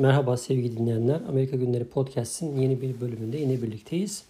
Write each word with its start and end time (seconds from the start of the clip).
Merhaba 0.00 0.36
sevgili 0.36 0.78
dinleyenler. 0.78 1.20
Amerika 1.28 1.56
Günleri 1.56 1.84
Podcast'in 1.84 2.60
yeni 2.60 2.82
bir 2.82 3.00
bölümünde 3.00 3.38
yine 3.38 3.62
birlikteyiz. 3.62 4.22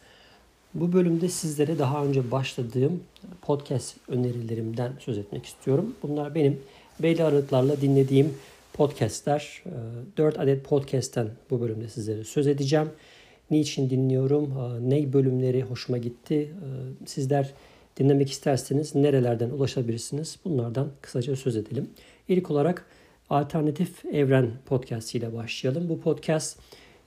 Bu 0.75 0.93
bölümde 0.93 1.29
sizlere 1.29 1.79
daha 1.79 2.05
önce 2.05 2.31
başladığım 2.31 3.01
podcast 3.43 3.97
önerilerimden 4.09 4.93
söz 4.99 5.19
etmek 5.19 5.47
istiyorum. 5.47 5.95
Bunlar 6.03 6.35
benim 6.35 6.61
belli 7.03 7.25
aralıklarla 7.25 7.81
dinlediğim 7.81 8.35
podcastler. 8.73 9.63
4 10.17 10.37
ee, 10.37 10.41
adet 10.41 10.65
podcast'ten 10.65 11.29
bu 11.51 11.61
bölümde 11.61 11.89
sizlere 11.89 12.25
söz 12.25 12.47
edeceğim. 12.47 12.89
Niçin 13.51 13.91
dinliyorum, 13.91 14.45
ee, 14.45 14.91
ne 14.91 15.13
bölümleri 15.13 15.63
hoşuma 15.63 15.99
gitti. 15.99 16.35
Ee, 16.35 17.07
sizler 17.07 17.53
dinlemek 17.97 18.31
isterseniz 18.31 18.95
nerelerden 18.95 19.51
ulaşabilirsiniz? 19.51 20.39
Bunlardan 20.45 20.89
kısaca 21.01 21.37
söz 21.37 21.57
edelim. 21.57 21.91
İlk 22.29 22.51
olarak 22.51 22.87
Alternatif 23.31 24.05
Evren 24.05 24.51
podcast 24.67 25.15
ile 25.15 25.37
başlayalım. 25.37 25.89
Bu 25.89 26.01
podcast 26.01 26.59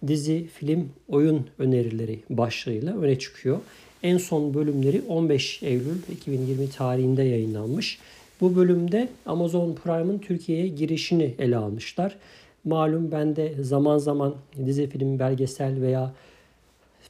dizi, 0.07 0.47
film, 0.47 0.89
oyun 1.07 1.47
önerileri 1.59 2.19
başlığıyla 2.29 2.97
öne 2.97 3.19
çıkıyor. 3.19 3.59
En 4.03 4.17
son 4.17 4.53
bölümleri 4.53 5.01
15 5.07 5.63
Eylül 5.63 5.97
2020 6.11 6.69
tarihinde 6.69 7.23
yayınlanmış. 7.23 7.99
Bu 8.41 8.55
bölümde 8.55 9.09
Amazon 9.25 9.75
Prime'ın 9.75 10.19
Türkiye'ye 10.19 10.67
girişini 10.67 11.35
ele 11.39 11.57
almışlar. 11.57 12.15
Malum 12.63 13.11
ben 13.11 13.35
de 13.35 13.53
zaman 13.61 13.97
zaman 13.97 14.35
dizi, 14.65 14.89
film, 14.89 15.19
belgesel 15.19 15.81
veya 15.81 16.13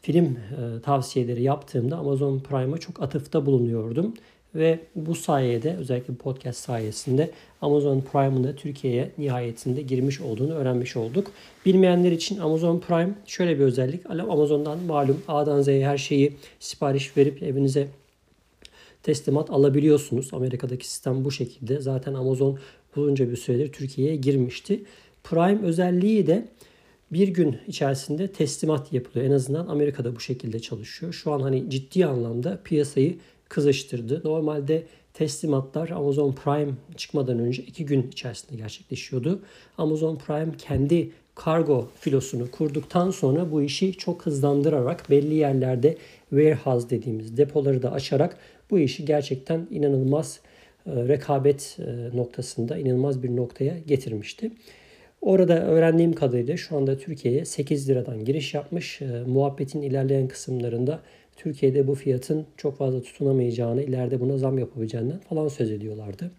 film 0.02 0.26
e, 0.26 0.82
tavsiyeleri 0.82 1.44
yaptığımda 1.44 1.98
Amazon 1.98 2.40
Prime'a 2.40 2.78
çok 2.78 3.02
atıfta 3.02 3.46
bulunuyordum. 3.46 4.14
Ve 4.56 4.80
bu 4.96 5.16
sayede 5.16 5.76
özellikle 5.76 6.14
podcast 6.14 6.60
sayesinde 6.60 7.32
Amazon 7.62 8.02
Prime'ın 8.02 8.44
da 8.44 8.56
Türkiye'ye 8.56 9.12
nihayetinde 9.18 9.82
girmiş 9.82 10.22
olduğunu 10.22 10.54
öğrenmiş 10.54 10.96
olduk. 10.96 11.32
Bilmeyenler 11.66 12.12
için 12.12 12.40
Amazon 12.40 12.80
Prime 12.80 13.14
şöyle 13.26 13.60
bir 13.60 13.64
özellik. 13.64 14.10
Amazon'dan 14.10 14.80
malum 14.80 15.22
A'dan 15.28 15.62
Z'ye 15.62 15.88
her 15.88 15.98
şeyi 15.98 16.34
sipariş 16.60 17.18
verip 17.18 17.44
evinize 17.44 17.88
teslimat 19.04 19.50
alabiliyorsunuz. 19.50 20.34
Amerika'daki 20.34 20.88
sistem 20.88 21.26
bu 21.26 21.32
şekilde. 21.32 21.82
Zaten 21.82 22.14
Amazon 22.14 22.60
uzunca 22.96 23.32
bir 23.32 23.38
süredir 23.38 23.72
Türkiye'ye 23.72 24.16
girmişti. 24.16 24.84
Prime 25.24 25.62
özelliği 25.62 26.28
de 26.28 26.48
bir 27.12 27.28
gün 27.28 27.58
içerisinde 27.68 28.28
teslimat 28.28 28.94
yapılıyor. 28.94 29.26
En 29.26 29.32
azından 29.32 29.68
Amerika'da 29.68 30.16
bu 30.16 30.20
şekilde 30.20 30.60
çalışıyor. 30.60 31.14
Şu 31.14 31.32
an 31.32 31.40
hani 31.40 31.70
ciddi 31.70 32.06
anlamda 32.06 32.62
piyasayı 32.64 33.18
kızıştırdı. 33.54 34.22
Normalde 34.24 34.84
teslimatlar 35.14 35.90
Amazon 35.90 36.32
Prime 36.32 36.72
çıkmadan 36.98 37.40
önce 37.40 37.64
iki 37.64 37.86
gün 37.86 38.08
içerisinde 38.12 38.56
gerçekleşiyordu. 38.56 39.42
Amazon 39.78 40.16
Prime 40.16 40.58
kendi 40.58 41.12
kargo 41.36 41.88
filosunu 42.00 42.52
kurduktan 42.52 43.12
sonra 43.12 43.52
bu 43.52 43.62
işi 43.62 43.94
çok 43.94 44.26
hızlandırarak 44.26 45.10
belli 45.10 45.34
yerlerde 45.34 45.98
warehouse 46.30 46.90
dediğimiz 46.90 47.38
depoları 47.38 47.84
da 47.84 47.92
açarak 47.92 48.38
bu 48.72 48.80
işi 48.80 49.06
gerçekten 49.06 49.68
inanılmaz 49.72 50.40
e, 50.86 50.92
rekabet 51.08 51.78
e, 51.80 52.18
noktasında 52.18 52.78
inanılmaz 52.78 53.24
bir 53.24 53.36
noktaya 53.36 53.80
getirmişti. 53.88 54.52
Orada 55.22 55.66
öğrendiğim 55.66 56.14
kadarıyla 56.14 56.58
şu 56.58 56.78
anda 56.78 56.98
Türkiye'ye 56.98 57.46
8 57.46 57.90
liradan 57.90 58.26
giriş 58.26 58.54
yapmış. 58.54 59.02
E, 59.02 59.24
muhabbetin 59.28 59.82
ilerleyen 59.82 60.28
kısımlarında 60.28 61.00
Türkiye'de 61.36 61.88
bu 61.88 61.96
fiyatın 61.96 62.46
çok 62.58 62.78
fazla 62.78 63.02
tutunamayacağını, 63.02 63.84
ileride 63.84 64.20
buna 64.20 64.38
zam 64.38 64.58
yapabileceğinden 64.58 65.20
falan 65.20 65.48
söz 65.48 65.72
ediyorlardı. 65.72 66.32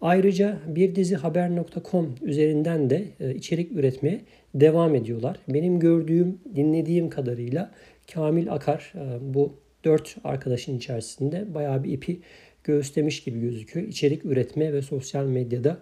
Ayrıca 0.00 0.58
bir 0.66 0.94
dizi 0.94 1.16
haber.com 1.16 2.14
üzerinden 2.22 2.90
de 2.90 3.04
e, 3.20 3.34
içerik 3.34 3.72
üretmeye 3.72 4.20
devam 4.54 4.94
ediyorlar. 4.94 5.36
Benim 5.48 5.80
gördüğüm, 5.80 6.38
dinlediğim 6.56 7.10
kadarıyla 7.10 7.70
Kamil 8.14 8.52
Akar 8.52 8.92
e, 8.94 9.34
bu 9.34 9.52
dört 9.84 10.16
arkadaşın 10.24 10.76
içerisinde 10.76 11.54
bayağı 11.54 11.84
bir 11.84 11.92
ipi 11.92 12.20
göğüslemiş 12.64 13.24
gibi 13.24 13.40
gözüküyor. 13.40 13.88
İçerik 13.88 14.24
üretme 14.24 14.72
ve 14.72 14.82
sosyal 14.82 15.26
medyada 15.26 15.78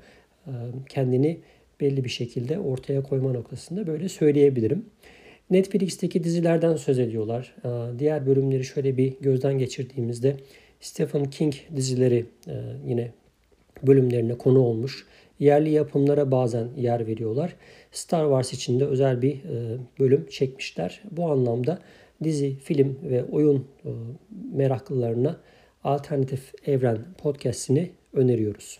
e, 0.46 0.52
kendini 0.88 1.40
belli 1.80 2.04
bir 2.04 2.10
şekilde 2.10 2.58
ortaya 2.58 3.02
koyma 3.02 3.32
noktasında 3.32 3.86
böyle 3.86 4.08
söyleyebilirim. 4.08 4.84
Netflix'teki 5.50 6.24
dizilerden 6.24 6.76
söz 6.76 6.98
ediyorlar. 6.98 7.54
Ee, 7.64 7.98
diğer 7.98 8.26
bölümleri 8.26 8.64
şöyle 8.64 8.96
bir 8.96 9.14
gözden 9.20 9.58
geçirdiğimizde 9.58 10.36
Stephen 10.80 11.24
King 11.24 11.54
dizileri 11.76 12.26
e, 12.48 12.54
yine 12.86 13.12
bölümlerine 13.82 14.38
konu 14.38 14.58
olmuş. 14.58 15.06
Yerli 15.38 15.70
yapımlara 15.70 16.30
bazen 16.30 16.68
yer 16.76 17.06
veriyorlar. 17.06 17.56
Star 17.92 18.24
Wars 18.24 18.52
için 18.52 18.80
de 18.80 18.84
özel 18.84 19.22
bir 19.22 19.34
e, 19.34 19.78
bölüm 20.00 20.26
çekmişler. 20.30 21.02
Bu 21.10 21.30
anlamda 21.30 21.78
dizi, 22.24 22.56
film 22.56 22.98
ve 23.02 23.24
oyun 23.24 23.66
e, 23.84 23.90
meraklılarına 24.52 25.40
Alternatif 25.84 26.52
Evren 26.66 26.98
podcast'ini 27.18 27.90
öneriyoruz. 28.12 28.78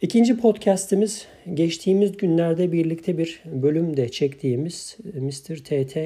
İkinci 0.00 0.36
podcast'imiz 0.36 1.26
geçtiğimiz 1.54 2.16
günlerde 2.16 2.72
birlikte 2.72 3.18
bir 3.18 3.42
bölümde 3.44 4.08
çektiğimiz 4.08 4.96
e, 5.14 5.20
Mr. 5.20 5.56
TT 5.56 5.96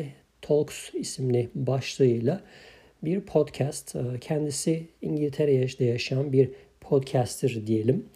Talks 0.42 0.94
isimli 0.94 1.48
başlığıyla 1.54 2.40
bir 3.02 3.20
podcast. 3.20 3.96
E, 3.96 4.00
kendisi 4.20 4.86
İngiltere'de 5.02 5.84
yaşayan 5.84 6.32
bir 6.32 6.50
podcaster 6.80 7.66
diyelim. 7.66 8.06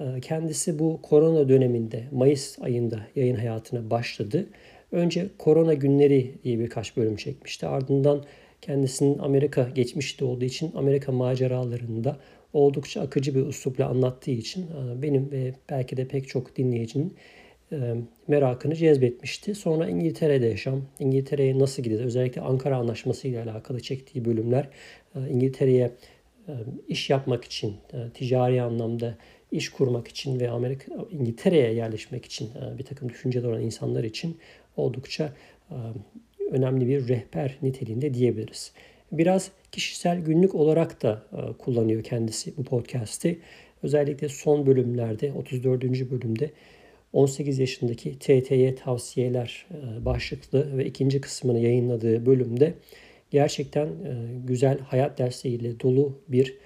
E, 0.00 0.20
kendisi 0.20 0.78
bu 0.78 0.98
korona 1.02 1.48
döneminde 1.48 2.04
Mayıs 2.12 2.58
ayında 2.58 3.00
yayın 3.16 3.36
hayatına 3.36 3.90
başladı. 3.90 4.46
Önce 4.92 5.26
korona 5.38 5.74
günleri 5.74 6.34
diye 6.44 6.58
birkaç 6.58 6.96
bölüm 6.96 7.16
çekmişti. 7.16 7.66
Ardından 7.66 8.24
kendisinin 8.62 9.18
Amerika 9.18 9.68
geçmişte 9.74 10.24
olduğu 10.24 10.44
için 10.44 10.72
Amerika 10.74 11.12
maceralarında 11.12 12.18
oldukça 12.54 13.00
akıcı 13.00 13.34
bir 13.34 13.46
üslupla 13.46 13.86
anlattığı 13.86 14.30
için 14.30 14.62
e, 14.62 15.02
benim 15.02 15.30
ve 15.32 15.54
belki 15.70 15.96
de 15.96 16.08
pek 16.08 16.28
çok 16.28 16.56
dinleyicinin 16.56 17.14
e, 17.72 17.94
merakını 18.28 18.76
cezbetmişti. 18.76 19.54
Sonra 19.54 19.88
İngiltere'de 19.88 20.46
yaşam, 20.46 20.82
İngiltere'ye 21.00 21.58
nasıl 21.58 21.82
gideceğiz? 21.82 22.06
Özellikle 22.06 22.40
Ankara 22.40 22.76
Anlaşması 22.76 23.28
ile 23.28 23.42
alakalı 23.42 23.80
çektiği 23.80 24.24
bölümler 24.24 24.68
e, 25.14 25.28
İngiltere'ye 25.30 25.90
iş 26.88 27.10
yapmak 27.10 27.44
için, 27.44 27.74
ticari 28.14 28.62
anlamda 28.62 29.18
iş 29.52 29.68
kurmak 29.68 30.08
için 30.08 30.40
ve 30.40 30.50
Amerika 30.50 30.92
İngiltere'ye 31.10 31.72
yerleşmek 31.72 32.24
için 32.24 32.50
bir 32.78 32.84
takım 32.84 33.08
düşünceler 33.08 33.48
olan 33.48 33.60
insanlar 33.62 34.04
için 34.04 34.38
oldukça 34.76 35.32
önemli 36.50 36.88
bir 36.88 37.08
rehber 37.08 37.58
niteliğinde 37.62 38.14
diyebiliriz. 38.14 38.72
Biraz 39.18 39.50
kişisel 39.72 40.18
günlük 40.18 40.54
olarak 40.54 41.02
da 41.02 41.22
e, 41.32 41.52
kullanıyor 41.52 42.02
kendisi 42.02 42.56
bu 42.56 42.64
podcast'i. 42.64 43.38
Özellikle 43.82 44.28
son 44.28 44.66
bölümlerde 44.66 45.32
34. 45.32 45.84
bölümde 45.84 46.50
18 47.12 47.58
yaşındaki 47.58 48.18
TT'ye 48.18 48.74
tavsiyeler 48.74 49.66
e, 49.70 50.04
başlıklı 50.04 50.78
ve 50.78 50.86
ikinci 50.86 51.20
kısmını 51.20 51.58
yayınladığı 51.58 52.26
bölümde 52.26 52.74
gerçekten 53.30 53.86
e, 53.86 54.14
güzel 54.46 54.78
hayat 54.78 55.18
dersleriyle 55.18 55.80
dolu 55.80 56.18
bir 56.28 56.56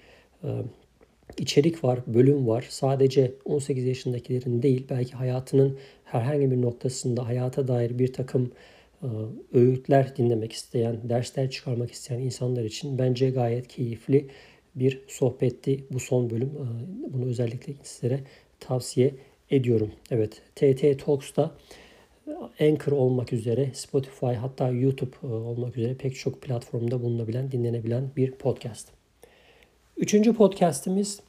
içerik 1.39 1.85
var, 1.85 2.01
bölüm 2.07 2.49
var. 2.49 2.67
Sadece 2.69 3.33
18 3.45 3.85
yaşındakilerin 3.85 4.63
değil 4.63 4.87
belki 4.91 5.13
hayatının 5.13 5.79
herhangi 6.05 6.51
bir 6.51 6.63
noktasında 6.63 7.27
hayata 7.27 7.69
dair 7.69 7.99
bir 7.99 8.13
takım 8.13 8.53
öğütler 9.53 10.17
dinlemek 10.17 10.53
isteyen, 10.53 11.09
dersler 11.09 11.51
çıkarmak 11.51 11.91
isteyen 11.91 12.21
insanlar 12.21 12.65
için 12.65 12.99
bence 12.99 13.31
gayet 13.31 13.69
keyifli 13.69 14.29
bir 14.75 15.01
sohbetti 15.09 15.85
bu 15.91 16.01
son 16.01 16.31
bölüm. 16.31 16.49
E, 16.49 17.13
bunu 17.13 17.25
özellikle 17.25 17.73
sizlere 17.83 18.21
tavsiye 18.61 19.15
ediyorum. 19.51 19.93
Evet, 20.11 20.43
TT 20.55 21.05
Talks'ta 21.05 21.55
e, 22.61 22.67
Anchor 22.69 22.93
olmak 22.93 23.33
üzere 23.33 23.71
Spotify 23.75 24.27
hatta 24.27 24.69
YouTube 24.69 25.27
olmak 25.27 25.77
üzere 25.77 25.95
pek 25.95 26.17
çok 26.17 26.43
platformda 26.43 27.03
bulunabilen, 27.03 27.53
dinlenebilen 27.53 28.11
bir 28.17 28.33
podcast. 28.33 28.89
Üçüncü 29.97 30.35
podcastimiz 30.35 31.21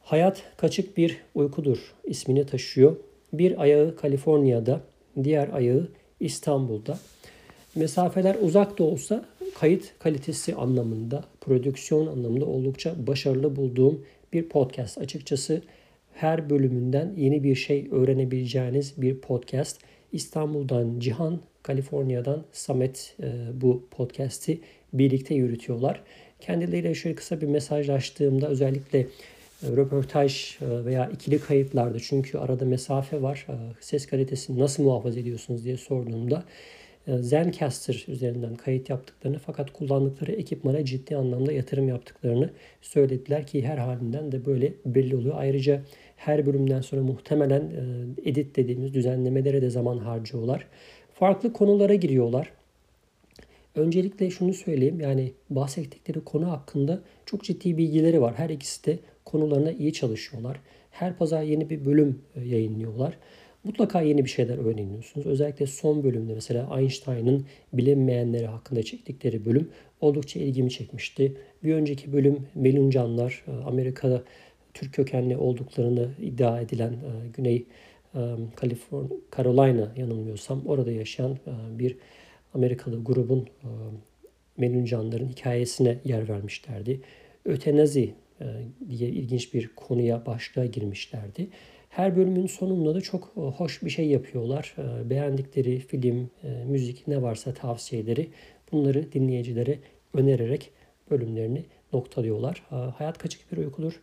Hayat 0.00 0.42
Kaçık 0.56 0.96
Bir 0.96 1.20
Uykudur 1.34 1.94
ismini 2.04 2.46
taşıyor. 2.46 2.96
Bir 3.32 3.62
ayağı 3.62 3.96
Kaliforniya'da, 3.96 4.80
diğer 5.22 5.48
ayağı 5.48 5.88
İstanbul'da. 6.20 6.98
Mesafeler 7.74 8.36
uzak 8.40 8.78
da 8.78 8.84
olsa 8.84 9.24
kayıt 9.54 9.92
kalitesi 9.98 10.54
anlamında, 10.54 11.24
prodüksiyon 11.40 12.06
anlamında 12.06 12.44
oldukça 12.46 12.94
başarılı 13.06 13.56
bulduğum 13.56 14.04
bir 14.32 14.48
podcast. 14.48 14.98
Açıkçası 14.98 15.62
her 16.14 16.50
bölümünden 16.50 17.12
yeni 17.16 17.44
bir 17.44 17.54
şey 17.54 17.88
öğrenebileceğiniz 17.90 18.94
bir 18.96 19.18
podcast. 19.18 19.80
İstanbul'dan 20.12 21.00
Cihan, 21.00 21.40
Kaliforniya'dan 21.62 22.44
Samet 22.52 23.16
e, 23.22 23.32
bu 23.60 23.84
podcast'i 23.90 24.60
birlikte 24.92 25.34
yürütüyorlar. 25.34 26.02
Kendileriyle 26.40 26.94
şöyle 26.94 27.14
kısa 27.14 27.40
bir 27.40 27.46
mesajlaştığımda 27.46 28.48
özellikle 28.48 29.06
röportaj 29.62 30.58
veya 30.60 31.10
ikili 31.10 31.40
kayıtlarda 31.40 31.98
çünkü 32.00 32.38
arada 32.38 32.64
mesafe 32.64 33.22
var. 33.22 33.46
Ses 33.80 34.06
kalitesini 34.06 34.58
nasıl 34.58 34.82
muhafaza 34.82 35.20
ediyorsunuz 35.20 35.64
diye 35.64 35.76
sorduğumda 35.76 36.44
Zencaster 37.20 38.04
üzerinden 38.08 38.54
kayıt 38.54 38.90
yaptıklarını 38.90 39.38
fakat 39.38 39.72
kullandıkları 39.72 40.32
ekipmana 40.32 40.84
ciddi 40.84 41.16
anlamda 41.16 41.52
yatırım 41.52 41.88
yaptıklarını 41.88 42.50
söylediler 42.82 43.46
ki 43.46 43.66
her 43.66 43.78
halinden 43.78 44.32
de 44.32 44.46
böyle 44.46 44.72
belli 44.86 45.16
oluyor. 45.16 45.34
Ayrıca 45.38 45.82
her 46.16 46.46
bölümden 46.46 46.80
sonra 46.80 47.02
muhtemelen 47.02 47.70
edit 48.24 48.56
dediğimiz 48.56 48.94
düzenlemelere 48.94 49.62
de 49.62 49.70
zaman 49.70 49.98
harcıyorlar. 49.98 50.66
Farklı 51.14 51.52
konulara 51.52 51.94
giriyorlar. 51.94 52.52
Öncelikle 53.74 54.30
şunu 54.30 54.54
söyleyeyim 54.54 55.00
yani 55.00 55.32
bahsettikleri 55.50 56.24
konu 56.24 56.50
hakkında 56.50 57.00
çok 57.26 57.44
ciddi 57.44 57.78
bilgileri 57.78 58.20
var. 58.20 58.34
Her 58.36 58.50
ikisi 58.50 58.86
de 58.86 58.98
konularına 59.30 59.72
iyi 59.72 59.92
çalışıyorlar. 59.92 60.60
Her 60.90 61.16
pazar 61.16 61.42
yeni 61.42 61.70
bir 61.70 61.84
bölüm 61.84 62.22
e, 62.36 62.40
yayınlıyorlar. 62.40 63.18
Mutlaka 63.64 64.00
yeni 64.00 64.24
bir 64.24 64.30
şeyler 64.30 64.58
öğreniyorsunuz. 64.58 65.26
Özellikle 65.26 65.66
son 65.66 66.04
bölümde 66.04 66.34
mesela 66.34 66.80
Einstein'ın 66.80 67.46
bilinmeyenleri 67.72 68.46
hakkında 68.46 68.82
çektikleri 68.82 69.44
bölüm 69.44 69.68
oldukça 70.00 70.40
ilgimi 70.40 70.70
çekmişti. 70.70 71.36
Bir 71.64 71.74
önceki 71.74 72.12
bölüm 72.12 72.46
Meluncanlar, 72.54 73.44
e, 73.48 73.50
Amerika'da 73.50 74.22
Türk 74.74 74.94
kökenli 74.94 75.36
olduklarını 75.36 76.08
iddia 76.22 76.60
edilen 76.60 76.92
e, 76.92 77.28
Güney 77.36 77.66
Kaliforniya, 78.56 79.16
Carolina 79.36 79.92
yanılmıyorsam 79.96 80.66
orada 80.66 80.92
yaşayan 80.92 81.38
bir 81.78 81.96
Amerikalı 82.54 83.04
grubun 83.04 83.48
Meluncanların 84.56 85.28
hikayesine 85.28 85.98
yer 86.04 86.28
vermişlerdi. 86.28 87.00
Ötenazi 87.44 88.14
diye 88.88 89.08
ilginç 89.08 89.54
bir 89.54 89.68
konuya 89.68 90.26
başlığa 90.26 90.64
girmişlerdi. 90.64 91.48
Her 91.88 92.16
bölümün 92.16 92.46
sonunda 92.46 92.94
da 92.94 93.00
çok 93.00 93.32
e, 93.36 93.40
hoş 93.40 93.82
bir 93.82 93.90
şey 93.90 94.06
yapıyorlar. 94.06 94.74
E, 94.78 95.10
beğendikleri 95.10 95.78
film, 95.78 96.30
müzik 96.66 97.08
ne 97.08 97.22
varsa 97.22 97.54
tavsiyeleri 97.54 98.28
bunları 98.72 99.12
dinleyicilere 99.12 99.78
önererek 100.14 100.70
bölümlerini 101.10 101.64
noktalıyorlar. 101.92 102.62
Hayat 102.70 103.18
Kaçık 103.18 103.52
Bir 103.52 103.56
Uykudur. 103.56 104.00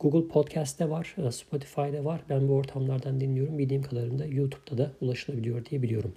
Google 0.00 0.28
Podcast'te 0.28 0.90
var, 0.90 1.14
Spotify'da 1.30 2.04
var. 2.04 2.20
Ben 2.28 2.48
bu 2.48 2.52
ortamlardan 2.52 3.20
dinliyorum. 3.20 3.58
Bildiğim 3.58 3.82
kadarıyla 3.82 4.26
YouTube'da 4.26 4.78
da 4.78 4.92
ulaşılabiliyor 5.00 5.64
diye 5.64 5.82
biliyorum. 5.82 6.14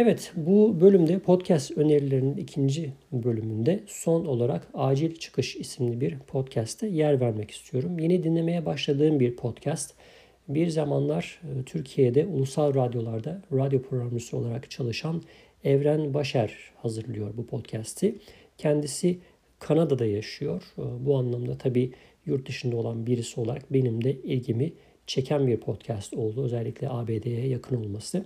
Evet 0.00 0.32
bu 0.36 0.80
bölümde 0.80 1.18
podcast 1.18 1.78
önerilerinin 1.78 2.36
ikinci 2.36 2.92
bölümünde 3.12 3.80
son 3.86 4.24
olarak 4.24 4.68
Acil 4.74 5.14
Çıkış 5.14 5.56
isimli 5.56 6.00
bir 6.00 6.18
podcast'te 6.18 6.86
yer 6.86 7.20
vermek 7.20 7.50
istiyorum. 7.50 7.98
Yeni 7.98 8.24
dinlemeye 8.24 8.66
başladığım 8.66 9.20
bir 9.20 9.36
podcast. 9.36 9.94
Bir 10.48 10.68
zamanlar 10.68 11.40
e, 11.42 11.64
Türkiye'de 11.64 12.26
ulusal 12.26 12.74
radyolarda 12.74 13.42
radyo 13.52 13.82
programcısı 13.82 14.36
olarak 14.36 14.70
çalışan 14.70 15.22
Evren 15.64 16.14
Başer 16.14 16.54
hazırlıyor 16.76 17.36
bu 17.36 17.46
podcast'i. 17.46 18.14
Kendisi 18.58 19.18
Kanada'da 19.58 20.06
yaşıyor. 20.06 20.62
E, 20.78 21.06
bu 21.06 21.16
anlamda 21.16 21.58
tabii 21.58 21.92
yurt 22.26 22.48
dışında 22.48 22.76
olan 22.76 23.06
birisi 23.06 23.40
olarak 23.40 23.72
benim 23.72 24.04
de 24.04 24.12
ilgimi 24.12 24.72
çeken 25.06 25.46
bir 25.46 25.56
podcast 25.56 26.14
oldu. 26.14 26.44
Özellikle 26.44 26.88
ABD'ye 26.88 27.46
yakın 27.46 27.76
olması. 27.76 28.24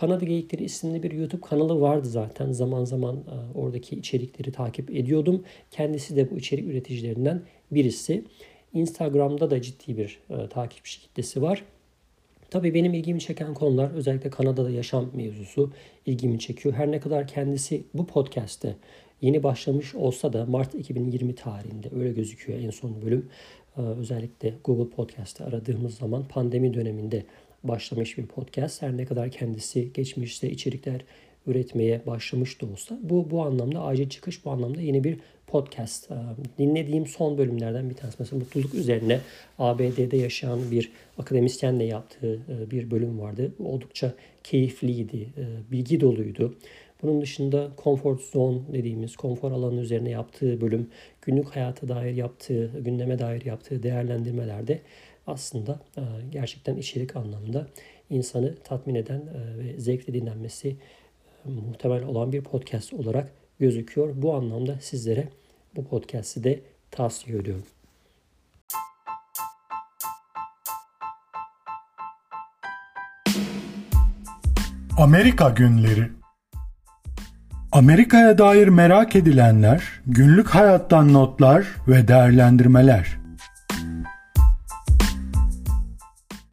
Kanada 0.00 0.24
Geyikleri 0.24 0.64
isimli 0.64 1.02
bir 1.02 1.10
YouTube 1.10 1.40
kanalı 1.40 1.80
vardı 1.80 2.08
zaten. 2.08 2.52
Zaman 2.52 2.84
zaman 2.84 3.16
e, 3.16 3.58
oradaki 3.58 3.96
içerikleri 3.96 4.52
takip 4.52 4.90
ediyordum. 4.90 5.44
Kendisi 5.70 6.16
de 6.16 6.30
bu 6.30 6.38
içerik 6.38 6.68
üreticilerinden 6.68 7.42
birisi. 7.70 8.24
Instagram'da 8.72 9.50
da 9.50 9.62
ciddi 9.62 9.96
bir 9.96 10.20
e, 10.30 10.48
takipçi 10.48 11.00
kitlesi 11.00 11.42
var. 11.42 11.64
Tabii 12.50 12.74
benim 12.74 12.94
ilgimi 12.94 13.20
çeken 13.20 13.54
konular 13.54 13.90
özellikle 13.90 14.30
Kanada'da 14.30 14.70
yaşam 14.70 15.10
mevzusu 15.14 15.72
ilgimi 16.06 16.38
çekiyor. 16.38 16.74
Her 16.74 16.90
ne 16.90 17.00
kadar 17.00 17.26
kendisi 17.26 17.84
bu 17.94 18.06
podcast'te 18.06 18.76
yeni 19.20 19.42
başlamış 19.42 19.94
olsa 19.94 20.32
da 20.32 20.46
Mart 20.46 20.74
2020 20.74 21.34
tarihinde 21.34 21.88
öyle 21.96 22.12
gözüküyor 22.12 22.58
en 22.58 22.70
son 22.70 23.02
bölüm. 23.02 23.28
E, 23.76 23.80
özellikle 23.80 24.54
Google 24.64 24.90
Podcast'te 24.90 25.44
aradığımız 25.44 25.94
zaman 25.94 26.24
pandemi 26.28 26.74
döneminde 26.74 27.24
başlamış 27.64 28.18
bir 28.18 28.26
podcast. 28.26 28.82
Her 28.82 28.96
ne 28.96 29.04
kadar 29.04 29.30
kendisi 29.30 29.92
geçmişte 29.92 30.50
içerikler 30.50 31.04
üretmeye 31.46 32.06
başlamış 32.06 32.60
da 32.60 32.66
olsa 32.66 32.98
bu 33.02 33.30
bu 33.30 33.42
anlamda 33.42 33.82
acil 33.82 34.08
çıkış 34.08 34.44
bu 34.44 34.50
anlamda 34.50 34.80
yeni 34.80 35.04
bir 35.04 35.18
podcast. 35.46 36.10
Ee, 36.10 36.14
dinlediğim 36.58 37.06
son 37.06 37.38
bölümlerden 37.38 37.90
bir 37.90 37.94
tanesi 37.94 38.16
mesela 38.18 38.38
mutluluk 38.38 38.74
üzerine 38.74 39.20
ABD'de 39.58 40.16
yaşayan 40.16 40.70
bir 40.70 40.92
akademisyenle 41.18 41.84
yaptığı 41.84 42.34
e, 42.34 42.70
bir 42.70 42.90
bölüm 42.90 43.20
vardı. 43.20 43.52
Oldukça 43.64 44.14
keyifliydi, 44.44 45.16
e, 45.16 45.72
bilgi 45.72 46.00
doluydu. 46.00 46.54
Bunun 47.02 47.22
dışında 47.22 47.70
comfort 47.84 48.20
zone 48.20 48.58
dediğimiz 48.72 49.16
konfor 49.16 49.52
alanı 49.52 49.80
üzerine 49.80 50.10
yaptığı 50.10 50.60
bölüm, 50.60 50.90
günlük 51.22 51.48
hayata 51.48 51.88
dair 51.88 52.14
yaptığı, 52.14 52.70
gündeme 52.84 53.18
dair 53.18 53.44
yaptığı 53.44 53.82
değerlendirmelerde 53.82 54.80
aslında 55.28 55.80
e, 55.96 56.02
gerçekten 56.30 56.76
içerik 56.76 57.16
anlamında 57.16 57.66
insanı 58.10 58.54
tatmin 58.64 58.94
eden 58.94 59.20
e, 59.20 59.58
ve 59.58 59.80
zevkle 59.80 60.14
dinlenmesi 60.14 60.76
e, 61.46 61.50
muhtemel 61.50 62.04
olan 62.04 62.32
bir 62.32 62.42
podcast 62.42 62.92
olarak 62.92 63.32
gözüküyor. 63.60 64.08
Bu 64.16 64.34
anlamda 64.34 64.76
sizlere 64.80 65.28
bu 65.76 65.84
podcast'i 65.84 66.44
de 66.44 66.60
tavsiye 66.90 67.38
ediyorum. 67.38 67.64
Amerika 74.98 75.48
Günleri 75.48 76.08
Amerika'ya 77.72 78.38
dair 78.38 78.68
merak 78.68 79.16
edilenler, 79.16 79.82
günlük 80.06 80.48
hayattan 80.48 81.12
notlar 81.12 81.66
ve 81.88 82.08
değerlendirmeler. 82.08 83.17